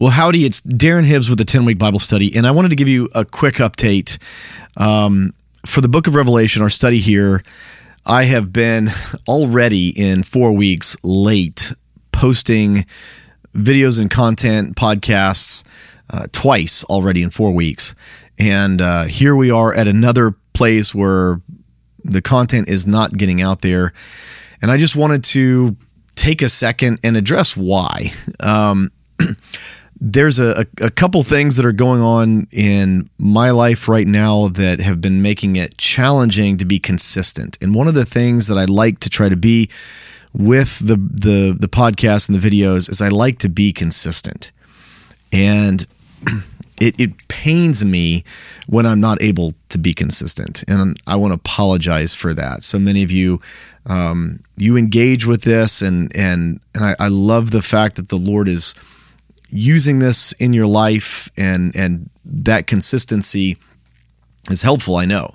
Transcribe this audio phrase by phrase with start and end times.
[0.00, 2.76] Well, howdy, it's Darren Hibbs with the 10 week Bible study, and I wanted to
[2.76, 4.16] give you a quick update.
[4.76, 5.32] Um,
[5.66, 7.42] for the book of Revelation, our study here,
[8.06, 8.90] I have been
[9.28, 11.72] already in four weeks late
[12.12, 12.86] posting
[13.54, 15.64] videos and content, podcasts,
[16.10, 17.96] uh, twice already in four weeks.
[18.38, 21.40] And uh, here we are at another place where
[22.04, 23.92] the content is not getting out there.
[24.62, 25.76] And I just wanted to
[26.14, 28.12] take a second and address why.
[28.38, 28.90] Um,
[30.00, 34.80] there's a, a, couple things that are going on in my life right now that
[34.80, 37.58] have been making it challenging to be consistent.
[37.60, 39.68] And one of the things that I like to try to be
[40.32, 44.52] with the the the podcast and the videos is I like to be consistent.
[45.32, 45.86] And
[46.80, 48.24] it, it pains me
[48.68, 50.62] when I'm not able to be consistent.
[50.68, 52.62] And I want to apologize for that.
[52.62, 53.40] So many of you
[53.86, 58.16] um, you engage with this and and and I, I love the fact that the
[58.16, 58.74] Lord is
[59.48, 63.56] using this in your life and and that consistency
[64.50, 64.96] is helpful.
[64.96, 65.30] I know.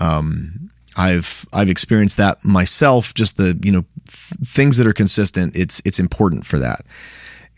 [0.00, 3.14] Um, I've I've experienced that myself.
[3.14, 5.56] Just the you know th- things that are consistent.
[5.56, 6.80] It's it's important for that,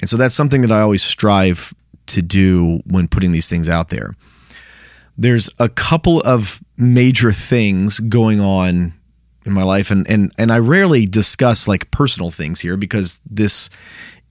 [0.00, 1.74] and so that's something that I always strive
[2.06, 4.14] to do when putting these things out there.
[5.16, 8.92] There's a couple of major things going on
[9.44, 13.70] in my life, and and and I rarely discuss like personal things here because this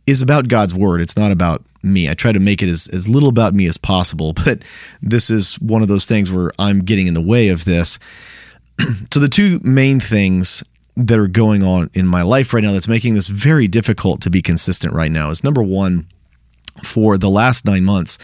[0.06, 1.02] is about God's word.
[1.02, 2.10] It's not about me.
[2.10, 4.64] I try to make it as, as little about me as possible, but
[5.02, 8.00] this is one of those things where I'm getting in the way of this.
[9.12, 10.64] so, the two main things
[10.96, 14.30] that are going on in my life right now that's making this very difficult to
[14.30, 16.08] be consistent right now is number one,
[16.84, 18.18] for the last nine months,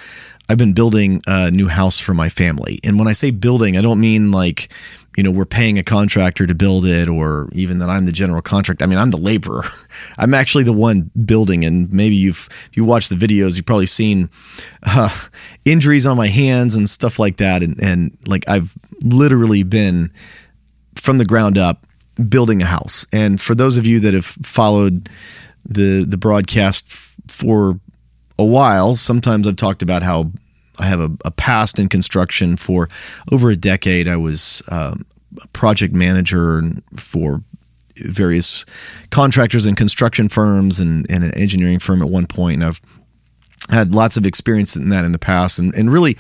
[0.50, 2.80] I've been building a new house for my family.
[2.84, 4.72] And when I say building, I don't mean like
[5.20, 8.42] you know, we're paying a contractor to build it or even that I'm the general
[8.42, 8.86] contractor.
[8.86, 9.64] I mean, I'm the laborer.
[10.18, 11.66] I'm actually the one building.
[11.66, 14.30] And maybe you've, if you watch the videos, you've probably seen
[14.84, 15.10] uh,
[15.66, 17.64] injuries on my hands and stuff like that.
[17.64, 20.14] And, and like I've literally been
[20.96, 21.86] from the ground up
[22.30, 23.06] building a house.
[23.12, 25.10] And for those of you that have followed
[25.66, 27.78] the, the broadcast f- for
[28.38, 30.32] a while, sometimes I've talked about how
[30.80, 32.90] I have a, a, past in construction for
[33.32, 34.08] over a decade.
[34.08, 35.06] I was um,
[35.42, 36.62] a project manager
[36.96, 37.44] for
[37.98, 38.66] various
[39.12, 42.62] contractors and construction firms and, and, an engineering firm at one point.
[42.62, 42.82] And I've
[43.70, 45.60] had lots of experience in that in the past.
[45.60, 46.18] And, and really,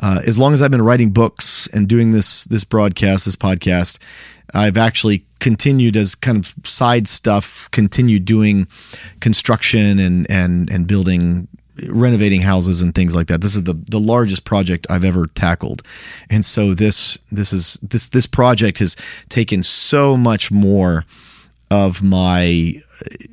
[0.00, 3.98] uh, as long as I've been writing books and doing this this broadcast, this podcast,
[4.54, 8.68] I've actually continued as kind of side stuff, continued doing
[9.20, 11.48] construction and and and building
[11.88, 13.40] renovating houses and things like that.
[13.40, 15.82] This is the the largest project I've ever tackled,
[16.30, 18.96] and so this this is this this project has
[19.28, 21.04] taken so much more
[21.70, 22.74] of my
[23.04, 23.24] uh,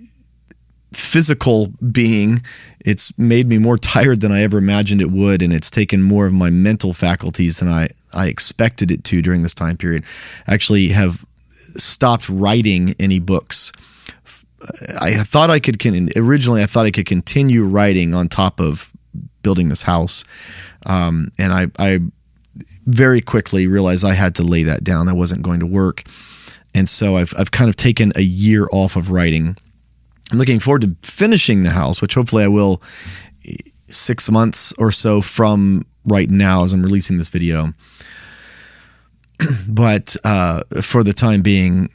[0.93, 2.41] physical being.
[2.79, 6.25] It's made me more tired than I ever imagined it would, and it's taken more
[6.27, 10.03] of my mental faculties than I I expected it to during this time period.
[10.47, 11.25] I actually have
[11.77, 13.71] stopped writing any books
[14.99, 15.77] I thought I could
[16.15, 18.91] originally I thought I could continue writing on top of
[19.43, 20.23] building this house,
[20.85, 21.99] um, and I, I
[22.85, 25.05] very quickly realized I had to lay that down.
[25.05, 26.03] That wasn't going to work,
[26.73, 29.55] and so I've I've kind of taken a year off of writing.
[30.31, 32.81] I'm looking forward to finishing the house, which hopefully I will
[33.87, 37.73] six months or so from right now as I'm releasing this video.
[39.67, 41.89] but uh, for the time being,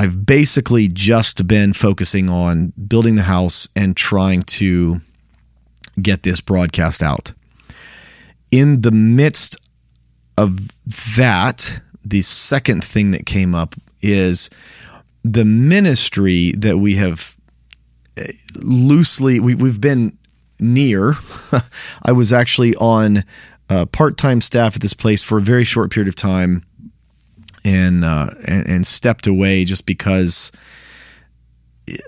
[0.00, 5.02] I've basically just been focusing on building the house and trying to
[6.00, 7.34] get this broadcast out.
[8.50, 9.58] In the midst
[10.38, 10.70] of
[11.16, 14.48] that, the second thing that came up is
[15.22, 17.36] the ministry that we have
[18.16, 20.16] eh, loosely we, we've been
[20.58, 21.12] near.
[22.04, 23.18] I was actually on
[23.68, 26.64] uh, part-time staff at this place for a very short period of time
[27.70, 30.50] and uh, and, and, stepped away just because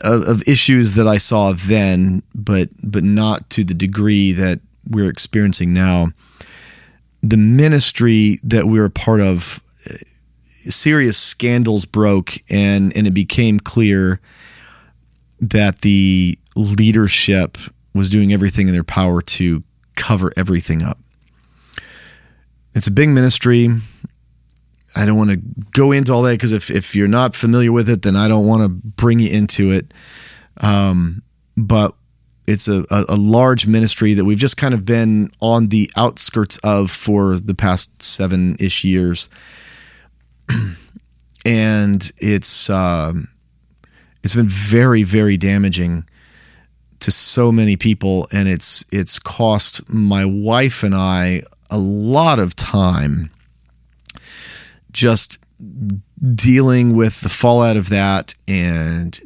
[0.02, 4.60] of, of, issues that I saw then, but but not to the degree that
[4.90, 6.08] we're experiencing now.
[7.22, 13.60] The ministry that we were a part of, serious scandals broke, and and it became
[13.60, 14.20] clear
[15.40, 17.58] that the leadership
[17.94, 19.62] was doing everything in their power to
[19.94, 20.98] cover everything up.
[22.74, 23.68] It's a big ministry.
[24.94, 25.36] I don't want to
[25.72, 28.46] go into all that because if, if you're not familiar with it, then I don't
[28.46, 29.92] want to bring you into it.
[30.60, 31.22] Um,
[31.56, 31.94] but
[32.46, 36.58] it's a, a, a, large ministry that we've just kind of been on the outskirts
[36.58, 39.30] of for the past seven ish years.
[41.46, 43.28] and it's, um,
[44.22, 46.04] it's been very, very damaging
[47.02, 52.54] to so many people and it's it's cost my wife and I a lot of
[52.54, 53.28] time
[54.92, 55.38] just
[56.34, 59.20] dealing with the fallout of that and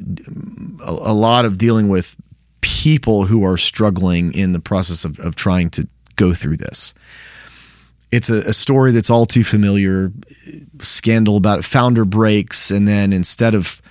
[0.85, 2.15] a, a lot of dealing with
[2.61, 6.93] people who are struggling in the process of, of trying to go through this.
[8.11, 10.11] It's a, a story that's all too familiar.
[10.79, 13.81] Scandal about founder breaks, and then instead of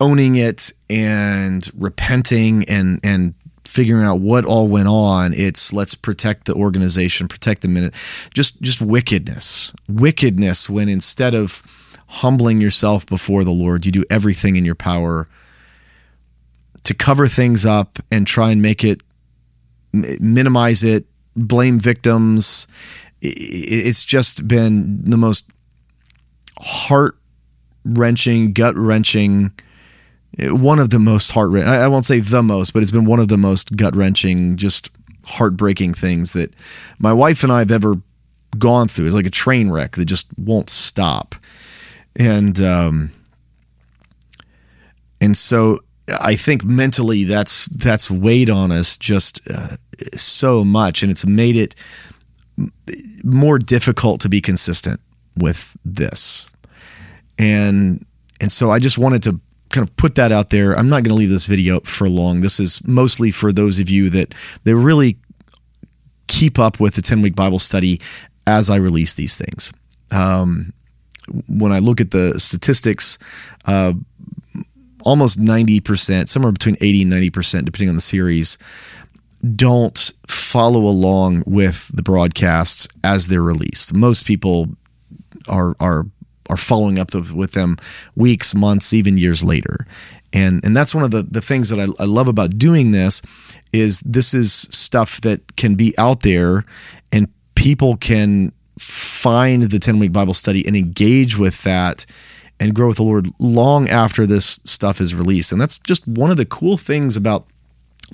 [0.00, 3.34] owning it and repenting and and
[3.68, 7.94] figuring out what all went on it's let's protect the organization protect the minute
[8.34, 9.72] just just wickedness.
[9.88, 11.62] Wickedness when instead of
[12.08, 15.28] humbling yourself before the lord you do everything in your power
[16.84, 19.02] to cover things up and try and make it
[19.92, 21.06] minimize it
[21.38, 22.66] blame victims.
[23.20, 25.50] It's just been the most
[26.60, 27.16] heart
[27.84, 29.52] wrenching gut wrenching
[30.38, 33.28] one of the most heart I won't say the most, but it's been one of
[33.28, 34.90] the most gut wrenching, just
[35.24, 36.54] heartbreaking things that
[36.98, 37.96] my wife and I have ever
[38.56, 39.06] gone through.
[39.06, 41.34] It's like a train wreck that just won't stop.
[42.18, 43.10] And, um,
[45.20, 45.78] and so
[46.20, 49.76] I think mentally that's, that's weighed on us just uh,
[50.14, 51.02] so much.
[51.02, 51.74] And it's made it
[53.22, 55.00] more difficult to be consistent
[55.36, 56.50] with this.
[57.38, 58.04] And,
[58.40, 60.76] and so I just wanted to kind of put that out there.
[60.76, 62.40] I'm not going to leave this video up for long.
[62.40, 64.34] This is mostly for those of you that
[64.64, 65.18] they really
[66.26, 68.00] keep up with the 10 week Bible study
[68.46, 69.72] as I release these things.
[70.10, 70.72] Um,
[71.48, 73.18] when I look at the statistics,
[73.66, 73.92] uh,
[75.04, 78.56] almost 90%, somewhere between 80 and 90%, depending on the series,
[79.54, 83.94] don't follow along with the broadcasts as they're released.
[83.94, 84.68] Most people
[85.48, 86.06] are are
[86.48, 87.76] are following up with them
[88.16, 89.86] weeks, months, even years later.
[90.32, 93.22] And and that's one of the, the things that I, I love about doing this
[93.72, 96.64] is this is stuff that can be out there
[97.12, 102.06] and people can find the 10 week Bible study and engage with that
[102.60, 105.52] and grow with the Lord long after this stuff is released.
[105.52, 107.46] And that's just one of the cool things about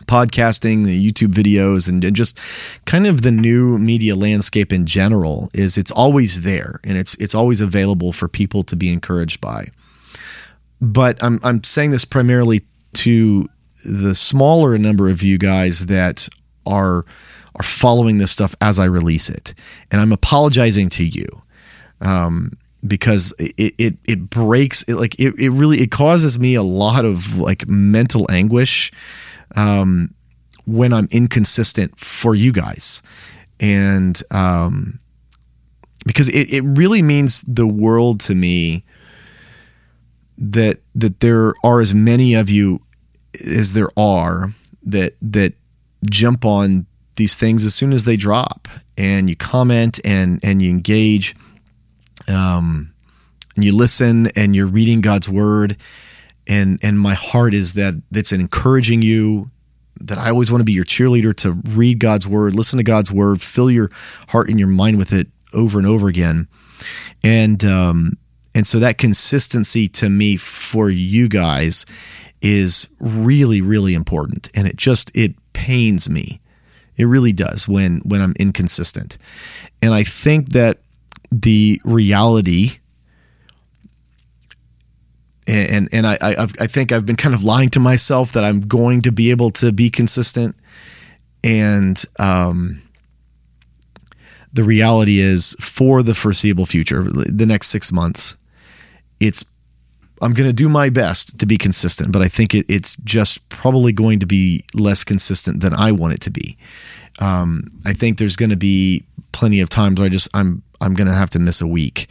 [0.03, 2.39] podcasting, the YouTube videos, and, just
[2.85, 7.35] kind of the new media landscape in general is it's always there and it's it's
[7.35, 9.65] always available for people to be encouraged by.
[10.81, 12.63] But I'm I'm saying this primarily
[12.95, 13.49] to
[13.85, 16.29] the smaller number of you guys that
[16.67, 17.05] are
[17.57, 19.55] are following this stuff as I release it,
[19.91, 21.27] and I'm apologizing to you.
[22.01, 22.53] Um,
[22.87, 27.07] because it, it it breaks it like it, it really it causes me a lot
[27.07, 28.93] of like mental anguish
[29.57, 30.15] um,
[30.67, 33.03] when I'm inconsistent for you guys.
[33.61, 34.99] And um,
[36.05, 38.85] because it, it really means the world to me
[40.37, 42.81] that that there are as many of you
[43.35, 44.53] as there are
[44.83, 45.55] that that
[46.11, 46.87] jump on
[47.17, 48.67] these things as soon as they drop
[48.99, 51.37] and you comment and and you engage
[52.29, 52.93] um
[53.55, 55.77] and you listen and you're reading God's word
[56.47, 59.51] and and my heart is that it's encouraging you
[60.01, 63.13] that I always want to be your cheerleader to read God's word, listen to God's
[63.13, 63.91] word, fill your
[64.29, 66.49] heart and your mind with it over and over again.
[67.23, 68.19] And um
[68.55, 71.87] and so that consistency to me for you guys
[72.43, 76.41] is really really important and it just it pains me.
[76.97, 79.19] It really does when when I'm inconsistent.
[79.83, 80.79] And I think that
[81.31, 82.79] the reality
[85.47, 88.61] and and I I, I think I've been kind of lying to myself that I'm
[88.61, 90.57] going to be able to be consistent,
[91.43, 92.83] and um,
[94.53, 98.37] the reality is for the foreseeable future, the next six months,
[99.21, 99.45] it's
[100.23, 103.49] I'm going to do my best to be consistent, but I think it, it's just
[103.49, 106.57] probably going to be less consistent than I want it to be.
[107.21, 110.95] Um, I think there's going to be plenty of times where I just I'm I'm
[110.95, 112.09] going to have to miss a week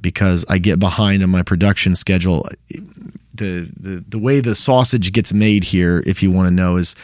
[0.00, 2.48] because I get behind on my production schedule.
[3.34, 6.96] The, the the way the sausage gets made here, if you want to know, is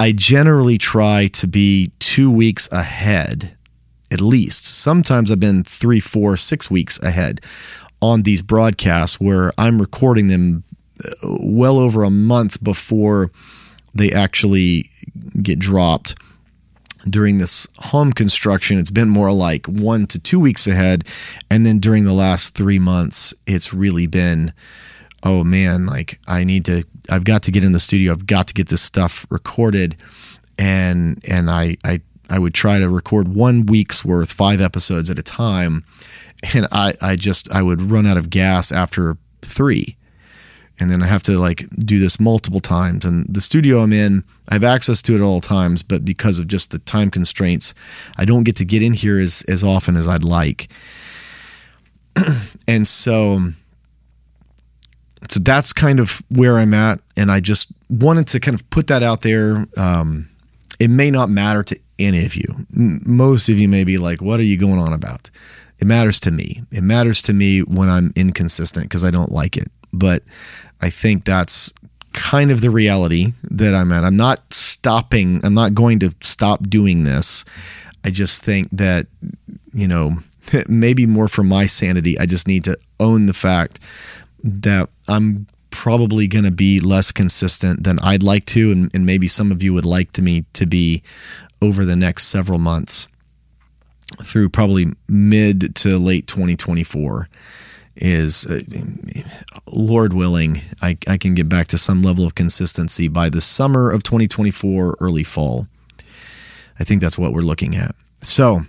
[0.00, 3.56] I generally try to be two weeks ahead,
[4.10, 4.66] at least.
[4.66, 7.40] Sometimes I've been three, four, six weeks ahead
[8.00, 10.64] on these broadcasts where I'm recording them
[11.04, 13.30] uh, well over a month before
[13.94, 14.90] they actually
[15.42, 16.14] get dropped
[17.08, 21.04] during this home construction, it's been more like one to two weeks ahead.
[21.50, 24.52] And then during the last three months, it's really been,
[25.22, 28.12] oh man, like I need to, I've got to get in the studio.
[28.12, 29.96] I've got to get this stuff recorded.
[30.58, 35.18] And, and I, I, I would try to record one week's worth, five episodes at
[35.18, 35.84] a time.
[36.54, 39.96] And I, I just, I would run out of gas after three
[40.78, 43.04] and then I have to like do this multiple times.
[43.04, 46.38] And the studio I'm in, I have access to it at all times, but because
[46.38, 47.74] of just the time constraints,
[48.18, 50.68] I don't get to get in here as as often as I'd like.
[52.68, 53.40] and so
[55.28, 58.86] so that's kind of where I'm at, and I just wanted to kind of put
[58.88, 59.66] that out there.
[59.76, 60.28] Um,
[60.78, 62.44] it may not matter to any of you.
[62.70, 65.30] Most of you may be like, "What are you going on about?"
[65.78, 66.62] It matters to me.
[66.70, 69.68] It matters to me when I'm inconsistent because I don't like it.
[69.92, 70.22] But
[70.80, 71.72] I think that's
[72.12, 74.04] kind of the reality that I'm at.
[74.04, 75.44] I'm not stopping.
[75.44, 77.44] I'm not going to stop doing this.
[78.04, 79.06] I just think that
[79.72, 80.12] you know
[80.68, 82.18] maybe more for my sanity.
[82.18, 83.78] I just need to own the fact
[84.42, 89.28] that I'm probably going to be less consistent than I'd like to, and, and maybe
[89.28, 91.02] some of you would like to me to be
[91.60, 93.08] over the next several months
[94.22, 97.28] through probably mid to late 2024
[97.96, 98.60] is uh,
[99.72, 103.90] Lord willing, I, I can get back to some level of consistency by the summer
[103.90, 105.66] of 2024, early fall.
[106.78, 107.94] I think that's what we're looking at.
[108.22, 108.60] So,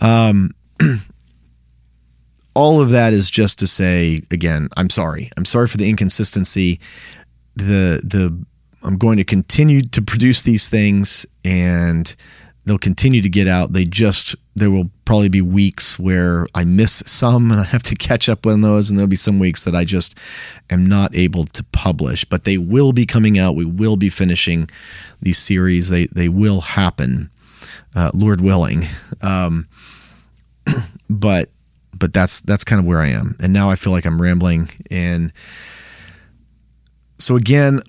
[0.00, 0.50] um,
[2.54, 5.30] all of that is just to say again, I'm sorry.
[5.36, 6.80] I'm sorry for the inconsistency.
[7.54, 8.44] The the
[8.84, 12.14] I'm going to continue to produce these things and
[12.68, 13.72] they'll continue to get out.
[13.72, 17.94] They just there will probably be weeks where I miss some and I have to
[17.94, 20.18] catch up on those and there'll be some weeks that I just
[20.68, 23.54] am not able to publish, but they will be coming out.
[23.54, 24.68] We will be finishing
[25.22, 25.88] these series.
[25.88, 27.30] They they will happen.
[27.96, 28.82] Uh, Lord willing.
[29.22, 29.66] Um,
[31.10, 31.48] but
[31.98, 33.36] but that's that's kind of where I am.
[33.40, 35.32] And now I feel like I'm rambling and
[37.18, 37.80] so again,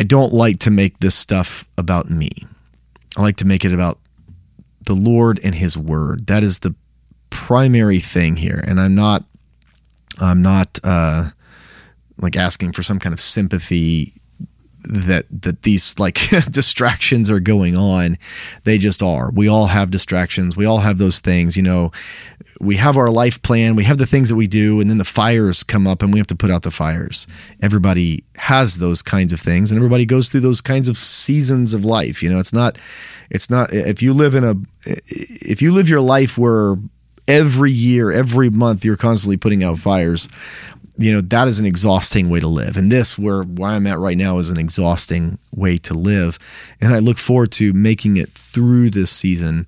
[0.00, 2.30] I don't like to make this stuff about me.
[3.16, 3.98] I like to make it about
[4.86, 6.26] the Lord and his word.
[6.26, 6.74] That is the
[7.30, 8.62] primary thing here.
[8.66, 9.24] And I'm not
[10.20, 11.30] I'm not uh
[12.18, 14.14] like asking for some kind of sympathy
[14.84, 16.18] that that these like
[16.50, 18.16] distractions are going on.
[18.64, 19.30] They just are.
[19.32, 20.56] We all have distractions.
[20.56, 21.92] We all have those things you know.
[22.60, 23.74] We have our life plan.
[23.74, 26.18] We have the things that we do and then the fires come up and we
[26.18, 27.26] have to put out the fires.
[27.62, 31.84] Everybody has those kinds of things and everybody goes through those kinds of seasons of
[31.84, 32.38] life you know.
[32.38, 32.78] It's not
[33.30, 36.76] it's not if you live in a if you live your life where
[37.26, 40.28] every year every month you're constantly putting out fires
[40.96, 42.76] you know that is an exhausting way to live.
[42.76, 46.38] And this where where i'm at right now is an exhausting way to live.
[46.80, 49.66] And i look forward to making it through this season.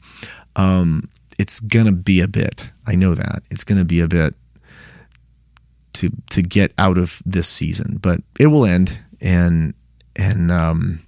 [0.55, 4.35] Um, it's gonna be a bit i know that it's gonna be a bit
[5.93, 8.99] to to get out of this season but it will end.
[9.21, 9.75] And
[10.19, 11.01] and um,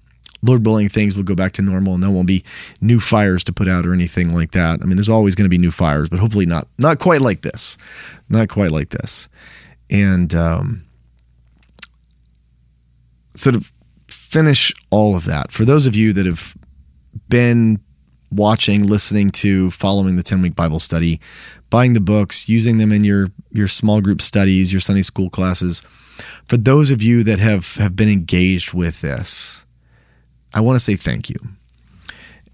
[0.42, 2.44] Lord willing, things will go back to normal, and there won't be
[2.80, 4.80] new fires to put out or anything like that.
[4.82, 7.42] I mean, there's always going to be new fires, but hopefully not not quite like
[7.42, 7.76] this,
[8.28, 9.28] not quite like this
[9.90, 10.84] and um,
[13.34, 13.72] sort of
[14.10, 15.52] finish all of that.
[15.52, 16.56] For those of you that have
[17.28, 17.80] been
[18.30, 21.18] watching listening to following the 10 week bible study
[21.70, 25.80] buying the books using them in your your small group studies your sunday school classes
[26.44, 29.64] for those of you that have have been engaged with this
[30.52, 31.36] i want to say thank you.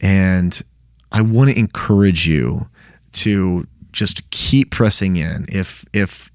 [0.01, 0.63] And
[1.11, 2.69] i want to encourage you
[3.15, 5.47] to just keep pressing in.
[5.49, 6.31] If if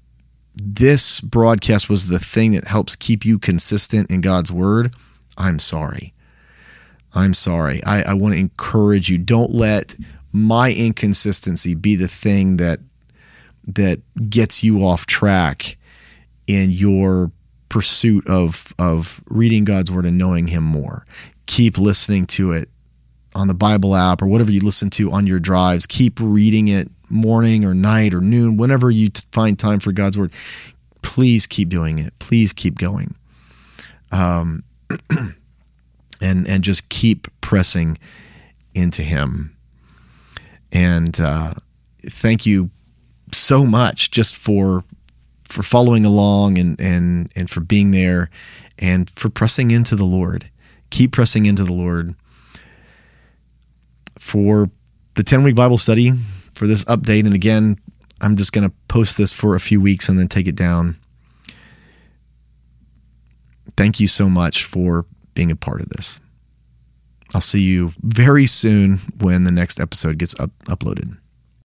[0.62, 4.94] this broadcast was the thing that helps keep you consistent in God's word,
[5.36, 6.12] I'm sorry.
[7.14, 7.82] I'm sorry.
[7.84, 9.18] I, I want to encourage you.
[9.18, 9.96] Don't let
[10.32, 12.80] my inconsistency be the thing that
[13.66, 14.00] that
[14.30, 15.76] gets you off track
[16.46, 17.30] in your
[17.68, 21.04] pursuit of of reading God's word and knowing him more.
[21.46, 22.68] Keep listening to it
[23.34, 25.86] on the Bible app or whatever you listen to on your drives.
[25.86, 30.32] Keep reading it morning or night or noon, whenever you find time for God's word.
[31.02, 32.18] Please keep doing it.
[32.18, 33.14] Please keep going.
[34.12, 34.64] Um,
[36.20, 37.98] and and just keep pressing
[38.74, 39.56] into Him.
[40.72, 41.54] And uh,
[42.02, 42.70] thank you
[43.32, 44.84] so much just for
[45.44, 48.30] for following along and and and for being there
[48.78, 50.50] and for pressing into the Lord.
[50.90, 52.14] Keep pressing into the Lord
[54.20, 54.70] for
[55.14, 56.12] the 10 week Bible study,
[56.54, 57.24] for this update.
[57.24, 57.76] And again,
[58.20, 60.96] I'm just going to post this for a few weeks and then take it down.
[63.76, 66.20] Thank you so much for being a part of this.
[67.34, 71.16] I'll see you very soon when the next episode gets up- uploaded.